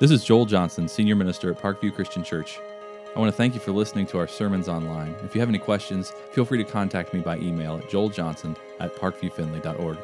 This 0.00 0.10
is 0.10 0.24
Joel 0.24 0.46
Johnson, 0.46 0.88
Senior 0.88 1.14
Minister 1.14 1.50
at 1.50 1.60
Parkview 1.60 1.94
Christian 1.94 2.24
Church. 2.24 2.58
I 3.14 3.18
want 3.18 3.30
to 3.30 3.36
thank 3.36 3.52
you 3.52 3.60
for 3.60 3.70
listening 3.70 4.06
to 4.06 4.18
our 4.18 4.26
sermons 4.26 4.66
online. 4.66 5.14
If 5.22 5.34
you 5.34 5.42
have 5.42 5.50
any 5.50 5.58
questions, 5.58 6.14
feel 6.32 6.46
free 6.46 6.56
to 6.56 6.64
contact 6.64 7.12
me 7.12 7.20
by 7.20 7.36
email 7.36 7.76
at 7.76 7.90
joeljohnson 7.90 8.56
at 8.78 8.96
parkviewfinley.org. 8.96 9.98